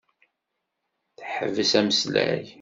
Teḥbes 1.17 1.71
ameslay. 1.79 2.43